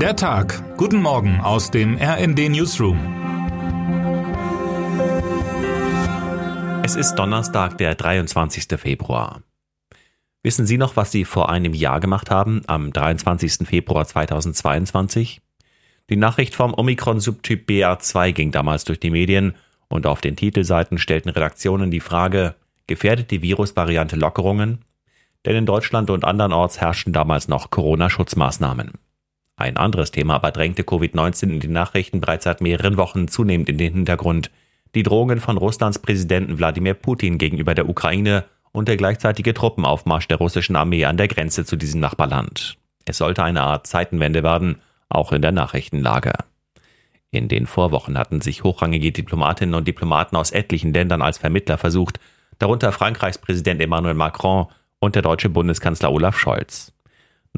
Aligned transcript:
Der 0.00 0.14
Tag. 0.14 0.76
Guten 0.76 1.00
Morgen 1.00 1.40
aus 1.40 1.70
dem 1.70 1.96
RND 1.96 2.50
Newsroom. 2.50 2.98
Es 6.84 6.96
ist 6.96 7.14
Donnerstag, 7.14 7.78
der 7.78 7.94
23. 7.94 8.78
Februar. 8.78 9.40
Wissen 10.42 10.66
Sie 10.66 10.76
noch, 10.76 10.96
was 10.96 11.12
Sie 11.12 11.24
vor 11.24 11.48
einem 11.48 11.72
Jahr 11.72 12.00
gemacht 12.00 12.30
haben, 12.30 12.60
am 12.66 12.92
23. 12.92 13.66
Februar 13.66 14.06
2022? 14.06 15.40
Die 16.10 16.16
Nachricht 16.16 16.54
vom 16.54 16.74
Omikron-Subtyp 16.74 17.66
BA2 17.66 18.32
ging 18.32 18.50
damals 18.50 18.84
durch 18.84 19.00
die 19.00 19.10
Medien 19.10 19.54
und 19.88 20.06
auf 20.06 20.20
den 20.20 20.36
Titelseiten 20.36 20.98
stellten 20.98 21.30
Redaktionen 21.30 21.90
die 21.90 22.00
Frage, 22.00 22.54
gefährdet 22.86 23.30
die 23.30 23.40
Virusvariante 23.40 24.16
Lockerungen? 24.16 24.84
Denn 25.46 25.56
in 25.56 25.64
Deutschland 25.64 26.10
und 26.10 26.26
andernorts 26.26 26.82
herrschten 26.82 27.14
damals 27.14 27.48
noch 27.48 27.70
Corona-Schutzmaßnahmen. 27.70 28.92
Ein 29.56 29.78
anderes 29.78 30.10
Thema 30.10 30.34
aber 30.34 30.50
drängte 30.50 30.82
Covid-19 30.82 31.50
in 31.50 31.60
den 31.60 31.72
Nachrichten 31.72 32.20
bereits 32.20 32.44
seit 32.44 32.60
mehreren 32.60 32.98
Wochen 32.98 33.26
zunehmend 33.26 33.70
in 33.70 33.78
den 33.78 33.94
Hintergrund. 33.94 34.50
Die 34.94 35.02
Drohungen 35.02 35.40
von 35.40 35.56
Russlands 35.56 35.98
Präsidenten 35.98 36.58
Wladimir 36.58 36.92
Putin 36.92 37.38
gegenüber 37.38 37.74
der 37.74 37.88
Ukraine 37.88 38.44
und 38.72 38.88
der 38.88 38.98
gleichzeitige 38.98 39.54
Truppenaufmarsch 39.54 40.28
der 40.28 40.36
russischen 40.36 40.76
Armee 40.76 41.06
an 41.06 41.16
der 41.16 41.28
Grenze 41.28 41.64
zu 41.64 41.76
diesem 41.76 42.00
Nachbarland. 42.00 42.76
Es 43.06 43.18
sollte 43.18 43.42
eine 43.42 43.62
Art 43.62 43.86
Zeitenwende 43.86 44.42
werden, 44.42 44.82
auch 45.08 45.32
in 45.32 45.40
der 45.40 45.52
Nachrichtenlage. 45.52 46.32
In 47.30 47.48
den 47.48 47.66
Vorwochen 47.66 48.18
hatten 48.18 48.42
sich 48.42 48.62
hochrangige 48.62 49.12
Diplomatinnen 49.12 49.74
und 49.74 49.88
Diplomaten 49.88 50.36
aus 50.36 50.50
etlichen 50.50 50.92
Ländern 50.92 51.22
als 51.22 51.38
Vermittler 51.38 51.78
versucht, 51.78 52.20
darunter 52.58 52.92
Frankreichs 52.92 53.38
Präsident 53.38 53.80
Emmanuel 53.80 54.14
Macron 54.14 54.66
und 54.98 55.14
der 55.14 55.22
deutsche 55.22 55.48
Bundeskanzler 55.48 56.12
Olaf 56.12 56.38
Scholz. 56.38 56.92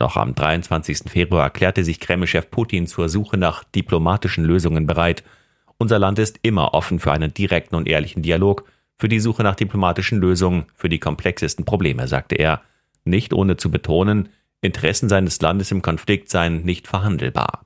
Noch 0.01 0.17
am 0.17 0.35
23. 0.35 1.11
Februar 1.11 1.43
erklärte 1.43 1.83
sich 1.83 1.99
Kreml-Chef 1.99 2.51
Putin 2.51 2.87
zur 2.87 3.09
Suche 3.09 3.37
nach 3.37 3.65
diplomatischen 3.65 4.45
Lösungen 4.45 4.87
bereit. 4.87 5.25
Unser 5.77 5.99
Land 5.99 6.21
ist 6.21 6.39
immer 6.43 6.73
offen 6.73 7.01
für 7.01 7.11
einen 7.11 7.35
direkten 7.35 7.75
und 7.75 7.89
ehrlichen 7.89 8.23
Dialog, 8.23 8.65
für 8.97 9.09
die 9.09 9.19
Suche 9.19 9.43
nach 9.43 9.57
diplomatischen 9.57 10.19
Lösungen 10.19 10.67
für 10.75 10.89
die 10.89 11.01
komplexesten 11.01 11.65
Probleme, 11.65 12.07
sagte 12.07 12.37
er, 12.37 12.63
nicht 13.05 13.33
ohne 13.33 13.57
zu 13.57 13.71
betonen, 13.71 14.29
Interessen 14.61 15.09
seines 15.09 15.41
Landes 15.41 15.71
im 15.73 15.83
Konflikt 15.83 16.31
seien 16.31 16.65
nicht 16.65 16.87
verhandelbar. 16.87 17.65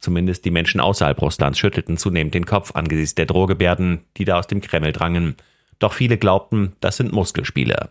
Zumindest 0.00 0.44
die 0.44 0.50
Menschen 0.50 0.80
außerhalb 0.80 1.20
Russlands 1.22 1.58
schüttelten 1.58 1.96
zunehmend 1.96 2.34
den 2.34 2.46
Kopf 2.46 2.74
angesichts 2.74 3.14
der 3.14 3.26
Drohgebärden, 3.26 4.04
die 4.16 4.24
da 4.24 4.38
aus 4.38 4.48
dem 4.48 4.60
Kreml 4.60 4.92
drangen. 4.92 5.36
Doch 5.78 5.92
viele 5.92 6.18
glaubten, 6.18 6.74
das 6.80 6.96
sind 6.96 7.12
Muskelspiele. 7.12 7.90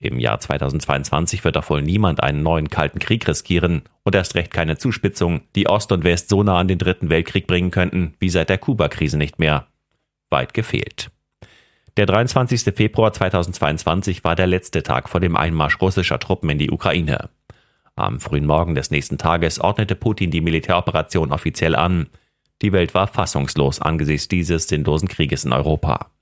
Im 0.00 0.20
Jahr 0.20 0.38
2022 0.38 1.42
wird 1.42 1.56
doch 1.56 1.68
wohl 1.70 1.82
niemand 1.82 2.22
einen 2.22 2.42
neuen 2.42 2.70
Kalten 2.70 3.00
Krieg 3.00 3.26
riskieren 3.26 3.82
und 4.04 4.14
erst 4.14 4.36
recht 4.36 4.52
keine 4.52 4.78
Zuspitzung, 4.78 5.40
die 5.56 5.68
Ost 5.68 5.90
und 5.90 6.04
West 6.04 6.28
so 6.28 6.44
nah 6.44 6.58
an 6.58 6.68
den 6.68 6.78
Dritten 6.78 7.10
Weltkrieg 7.10 7.48
bringen 7.48 7.72
könnten, 7.72 8.14
wie 8.20 8.30
seit 8.30 8.48
der 8.48 8.58
Kuba-Krise 8.58 9.18
nicht 9.18 9.40
mehr. 9.40 9.66
Weit 10.30 10.54
gefehlt. 10.54 11.10
Der 11.96 12.06
23. 12.06 12.74
Februar 12.76 13.12
2022 13.12 14.22
war 14.22 14.36
der 14.36 14.46
letzte 14.46 14.84
Tag 14.84 15.08
vor 15.08 15.18
dem 15.18 15.36
Einmarsch 15.36 15.80
russischer 15.80 16.20
Truppen 16.20 16.48
in 16.50 16.58
die 16.58 16.70
Ukraine. 16.70 17.28
Am 17.96 18.20
frühen 18.20 18.46
Morgen 18.46 18.76
des 18.76 18.92
nächsten 18.92 19.18
Tages 19.18 19.58
ordnete 19.58 19.96
Putin 19.96 20.30
die 20.30 20.40
Militäroperation 20.40 21.32
offiziell 21.32 21.74
an. 21.74 22.06
Die 22.62 22.72
Welt 22.72 22.94
war 22.94 23.08
fassungslos 23.08 23.82
angesichts 23.82 24.28
dieses 24.28 24.68
sinnlosen 24.68 25.08
Krieges 25.08 25.44
in 25.44 25.52
Europa. 25.52 26.12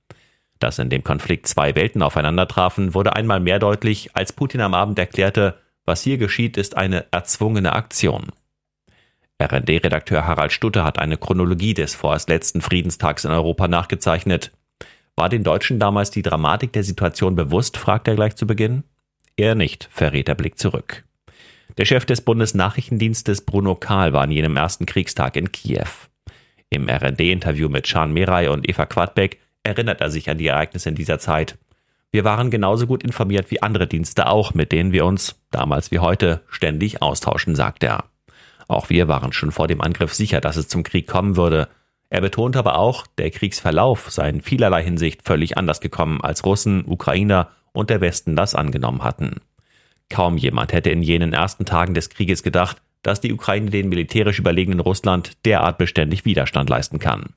Dass 0.59 0.79
in 0.79 0.89
dem 0.91 1.05
Konflikt 1.05 1.47
zwei 1.47 1.75
Welten 1.75 2.03
aufeinandertrafen, 2.03 2.95
wurde 2.95 3.15
einmal 3.15 3.41
mehr 3.41 3.59
deutlich, 3.59 4.11
als 4.15 4.33
Putin 4.33 4.61
am 4.61 4.75
Abend 4.75 4.99
erklärte, 4.99 5.59
was 5.85 6.03
hier 6.03 6.19
geschieht, 6.19 6.57
ist 6.57 6.77
eine 6.77 7.07
erzwungene 7.13 7.73
Aktion. 7.73 8.33
RD-Redakteur 9.43 10.27
Harald 10.27 10.53
Stutte 10.53 10.83
hat 10.83 10.99
eine 10.99 11.19
Chronologie 11.19 11.75
des 11.75 11.95
vorerst 11.95 12.29
letzten 12.29 12.63
Friedenstags 12.63 13.25
in 13.25 13.31
Europa 13.31 13.69
nachgezeichnet. 13.69 14.51
War 15.15 15.29
den 15.29 15.45
Deutschen 15.45 15.79
damals 15.79 16.11
die 16.11 16.23
Dramatik 16.23 16.73
der 16.73 16.85
Situation 16.85 17.37
bewusst, 17.37 17.77
fragt 17.77 18.09
er 18.09 18.17
gleich 18.17 18.35
zu 18.37 18.47
Beginn. 18.47 18.85
Er 19.37 19.55
nicht, 19.55 19.89
verrät 19.91 20.29
der 20.29 20.35
Blick 20.35 20.59
zurück. 20.59 21.05
Der 21.77 21.85
Chef 21.85 22.07
des 22.07 22.23
Bundesnachrichtendienstes 22.23 23.43
Bruno 23.43 23.75
Kahl 23.75 24.15
war 24.15 24.23
an 24.23 24.31
jenem 24.31 24.57
ersten 24.57 24.87
Kriegstag 24.87 25.37
in 25.37 25.53
Kiew. 25.53 25.89
Im 26.71 26.89
RD-Interview 26.89 27.69
mit 27.69 27.87
Schan 27.87 28.13
Meray 28.13 28.49
und 28.49 28.69
Eva 28.69 28.87
Quadbeck 28.87 29.39
erinnert 29.67 30.01
er 30.01 30.11
sich 30.11 30.31
an 30.31 30.39
die 30.39 30.47
Ereignisse 30.47 30.89
in 30.89 30.95
dieser 30.95 31.19
Zeit. 31.19 31.59
Wir 32.11 32.25
waren 32.25 32.51
genauso 32.51 32.87
gut 32.87 33.03
informiert 33.03 33.51
wie 33.51 33.63
andere 33.63 33.87
Dienste 33.87 34.29
auch, 34.29 34.55
mit 34.55 34.73
denen 34.73 34.93
wir 34.93 35.05
uns, 35.05 35.39
damals 35.51 35.91
wie 35.91 35.99
heute, 35.99 36.41
ständig 36.49 37.03
austauschen, 37.03 37.55
sagt 37.55 37.83
er. 37.83 38.05
Auch 38.69 38.89
wir 38.89 39.09
waren 39.09 39.33
schon 39.33 39.53
vor 39.53 39.69
dem 39.69 39.81
Angriff 39.81 40.15
sicher, 40.15 40.41
dass 40.41 40.57
es 40.57 40.69
zum 40.69 40.83
Krieg 40.83 41.07
kommen 41.07 41.37
würde. 41.37 41.69
Er 42.09 42.21
betont 42.21 42.57
aber 42.57 42.79
auch, 42.79 43.07
der 43.19 43.31
Kriegsverlauf 43.31 44.11
sei 44.11 44.29
in 44.29 44.41
vielerlei 44.41 44.83
Hinsicht 44.83 45.23
völlig 45.25 45.59
anders 45.59 45.81
gekommen, 45.81 46.21
als 46.21 46.45
Russen, 46.45 46.85
Ukrainer 46.87 47.51
und 47.73 47.91
der 47.91 48.01
Westen 48.01 48.37
das 48.37 48.55
angenommen 48.55 49.03
hatten. 49.03 49.41
Kaum 50.09 50.39
jemand 50.39 50.73
hätte 50.73 50.91
in 50.91 51.03
jenen 51.03 51.33
ersten 51.33 51.65
Tagen 51.65 51.95
des 51.95 52.09
Krieges 52.09 52.43
gedacht, 52.43 52.81
dass 53.03 53.21
die 53.21 53.33
Ukraine 53.33 53.71
den 53.71 53.89
militärisch 53.89 54.39
überlegenen 54.39 54.81
Russland 54.81 55.33
derart 55.45 55.79
beständig 55.79 56.25
Widerstand 56.25 56.71
leisten 56.71 56.99
kann. 56.99 57.35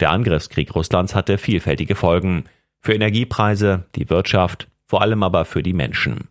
Der 0.00 0.10
Angriffskrieg 0.10 0.74
Russlands 0.74 1.14
hatte 1.14 1.36
vielfältige 1.36 1.94
Folgen 1.94 2.44
für 2.80 2.94
Energiepreise, 2.94 3.84
die 3.94 4.08
Wirtschaft, 4.08 4.68
vor 4.86 5.02
allem 5.02 5.22
aber 5.22 5.44
für 5.44 5.62
die 5.62 5.74
Menschen. 5.74 6.28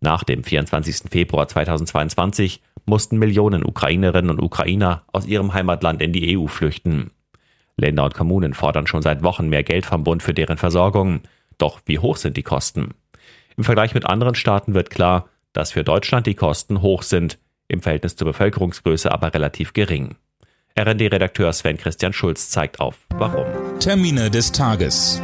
Nach 0.00 0.24
dem 0.24 0.42
24. 0.42 1.10
Februar 1.10 1.46
2022 1.46 2.62
mussten 2.86 3.18
Millionen 3.18 3.64
Ukrainerinnen 3.64 4.30
und 4.30 4.42
Ukrainer 4.42 5.04
aus 5.12 5.26
ihrem 5.26 5.52
Heimatland 5.52 6.02
in 6.02 6.12
die 6.12 6.36
EU 6.36 6.46
flüchten. 6.46 7.10
Länder 7.76 8.04
und 8.04 8.14
Kommunen 8.14 8.54
fordern 8.54 8.86
schon 8.86 9.02
seit 9.02 9.22
Wochen 9.22 9.48
mehr 9.48 9.62
Geld 9.62 9.86
vom 9.86 10.04
Bund 10.04 10.22
für 10.22 10.34
deren 10.34 10.56
Versorgung. 10.56 11.20
Doch 11.58 11.80
wie 11.86 11.98
hoch 11.98 12.16
sind 12.16 12.36
die 12.36 12.42
Kosten? 12.42 12.94
Im 13.56 13.64
Vergleich 13.64 13.94
mit 13.94 14.06
anderen 14.06 14.34
Staaten 14.34 14.74
wird 14.74 14.90
klar, 14.90 15.28
dass 15.52 15.72
für 15.72 15.84
Deutschland 15.84 16.26
die 16.26 16.34
Kosten 16.34 16.82
hoch 16.82 17.02
sind, 17.02 17.38
im 17.68 17.80
Verhältnis 17.80 18.16
zur 18.16 18.26
Bevölkerungsgröße 18.26 19.10
aber 19.10 19.32
relativ 19.32 19.72
gering. 19.72 20.16
RD-Redakteur 20.76 21.52
Sven 21.52 21.76
Christian 21.76 22.12
Schulz 22.12 22.50
zeigt 22.50 22.80
auf, 22.80 22.96
warum. 23.10 23.46
Termine 23.78 24.28
des 24.28 24.50
Tages. 24.50 25.22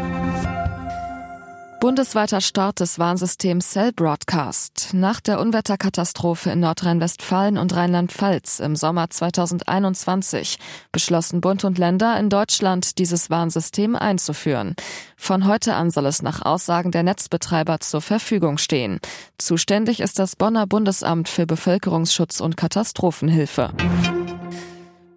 Bundesweiter 1.80 2.40
Start 2.40 2.78
des 2.78 3.00
Warnsystems 3.00 3.70
Cell 3.70 3.90
Broadcast. 3.92 4.90
Nach 4.92 5.18
der 5.18 5.40
Unwetterkatastrophe 5.40 6.50
in 6.50 6.60
Nordrhein-Westfalen 6.60 7.58
und 7.58 7.74
Rheinland-Pfalz 7.74 8.60
im 8.60 8.76
Sommer 8.76 9.10
2021 9.10 10.58
beschlossen 10.92 11.40
Bund 11.40 11.64
und 11.64 11.78
Länder 11.78 12.16
in 12.20 12.28
Deutschland 12.28 12.98
dieses 12.98 13.28
Warnsystem 13.28 13.96
einzuführen. 13.96 14.76
Von 15.16 15.48
heute 15.48 15.74
an 15.74 15.90
soll 15.90 16.06
es 16.06 16.22
nach 16.22 16.42
Aussagen 16.42 16.92
der 16.92 17.02
Netzbetreiber 17.02 17.80
zur 17.80 18.02
Verfügung 18.02 18.58
stehen. 18.58 19.00
Zuständig 19.38 19.98
ist 19.98 20.20
das 20.20 20.36
Bonner 20.36 20.68
Bundesamt 20.68 21.28
für 21.28 21.46
Bevölkerungsschutz 21.46 22.40
und 22.40 22.56
Katastrophenhilfe. 22.56 23.72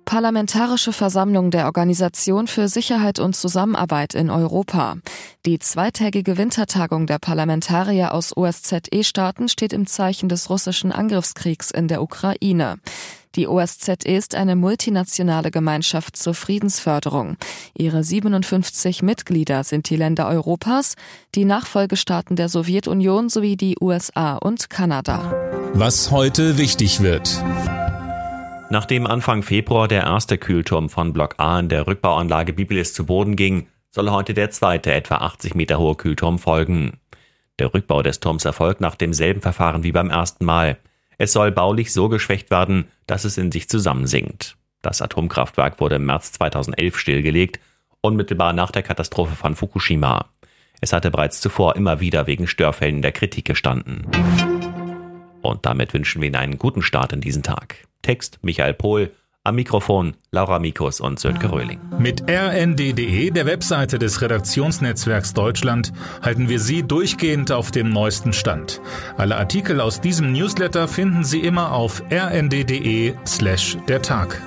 Parlamentarische 0.06 0.94
Versammlung 0.94 1.52
der 1.52 1.66
Organisation 1.66 2.48
für 2.48 2.68
Sicherheit 2.68 3.20
und 3.20 3.36
Zusammenarbeit 3.36 4.14
in 4.14 4.30
Europa. 4.30 4.98
Die 5.46 5.60
zweitägige 5.60 6.38
Wintertagung 6.38 7.08
der 7.08 7.20
Parlamentarier 7.20 8.14
aus 8.14 8.36
OSZE-Staaten 8.36 9.50
steht 9.50 9.74
im 9.74 9.88
Zeichen 9.88 10.30
des 10.30 10.50
russischen 10.50 10.92
Angriffskriegs 10.92 11.72
in 11.72 11.88
der 11.88 12.02
Ukraine. 12.02 12.78
Die 13.36 13.48
OSZE 13.48 13.96
ist 14.06 14.36
eine 14.36 14.56
multinationale 14.56 15.50
Gemeinschaft 15.50 16.18
zur 16.18 16.36
Friedensförderung. 16.36 17.38
Ihre 17.76 18.04
57 18.04 19.02
Mitglieder 19.02 19.64
sind 19.64 19.90
die 19.90 19.96
Länder 19.96 20.28
Europas, 20.28 20.94
die 21.34 21.46
Nachfolgestaaten 21.46 22.36
der 22.36 22.50
Sowjetunion 22.50 23.30
sowie 23.30 23.58
die 23.58 23.78
USA 23.82 24.36
und 24.36 24.70
Kanada. 24.70 25.34
Was 25.74 26.12
heute 26.12 26.60
wichtig 26.60 27.02
wird. 27.02 27.44
Nachdem 28.74 29.06
Anfang 29.06 29.44
Februar 29.44 29.88
der 29.88 30.02
erste 30.02 30.40
Kühlturm 30.40 30.90
von 30.90 31.14
Block 31.14 31.36
A 31.38 31.60
in 31.60 31.70
der 31.70 31.86
Rückbauanlage 31.86 32.54
Bibilis 32.54 32.96
zu 32.96 33.06
Boden 33.06 33.36
ging, 33.36 33.68
soll 33.92 34.10
heute 34.10 34.34
der 34.34 34.50
zweite 34.50 34.92
etwa 34.92 35.18
80 35.18 35.54
Meter 35.54 35.78
hohe 35.78 35.94
Kühlturm 35.94 36.40
folgen. 36.40 37.00
Der 37.60 37.72
Rückbau 37.72 38.02
des 38.02 38.20
Turms 38.20 38.46
erfolgt 38.46 38.82
nach 38.82 38.96
demselben 38.96 39.42
Verfahren 39.42 39.84
wie 39.84 39.92
beim 39.92 40.10
ersten 40.10 40.44
Mal. 40.44 40.80
Es 41.20 41.34
soll 41.34 41.52
baulich 41.52 41.94
so 41.94 42.10
geschwächt 42.10 42.50
werden, 42.50 42.86
dass 43.06 43.26
es 43.26 43.38
in 43.38 43.52
sich 43.52 43.70
zusammensinkt. 43.70 44.58
Das 44.82 45.04
Atomkraftwerk 45.04 45.80
wurde 45.80 45.98
im 45.98 46.08
März 46.08 46.32
2011 46.32 46.98
stillgelegt, 46.98 47.60
unmittelbar 48.02 48.54
nach 48.54 48.72
der 48.72 48.82
Katastrophe 48.82 49.36
von 49.36 49.54
Fukushima. 49.54 50.32
Es 50.82 50.94
hatte 50.94 51.12
bereits 51.12 51.42
zuvor 51.42 51.76
immer 51.76 52.00
wieder 52.00 52.26
wegen 52.26 52.48
Störfällen 52.48 53.04
der 53.04 53.12
Kritik 53.12 53.46
gestanden. 53.46 54.08
Und 55.44 55.66
damit 55.66 55.94
wünschen 55.94 56.22
wir 56.22 56.28
Ihnen 56.28 56.38
einen 56.38 56.58
guten 56.58 56.82
Start 56.82 57.14
in 57.14 57.22
diesen 57.22 57.44
Tag. 57.44 57.76
Text 58.02 58.40
Michael 58.42 58.74
Pohl, 58.74 59.12
Am 59.44 59.56
Mikrofon 59.56 60.16
Laura 60.32 60.58
Mikus 60.58 61.02
und 61.02 61.20
Sönke 61.20 61.52
Röhling. 61.52 61.80
Mit 62.00 62.24
rnd.de, 62.30 63.30
der 63.30 63.46
Webseite 63.46 64.00
des 64.00 64.22
Redaktionsnetzwerks 64.22 65.34
Deutschland, 65.34 65.92
halten 66.22 66.48
wir 66.48 66.60
Sie 66.60 66.82
durchgehend 66.82 67.52
auf 67.52 67.70
dem 67.70 67.90
neuesten 67.90 68.32
Stand. 68.32 68.80
Alle 69.18 69.36
Artikel 69.36 69.82
aus 69.82 70.00
diesem 70.00 70.32
Newsletter 70.32 70.88
finden 70.88 71.26
Sie 71.26 71.42
immer 71.42 71.74
auf 71.74 72.02
rnd.de 72.10 73.14
slash 73.28 73.78
der 73.90 74.02
Tag. 74.02 74.42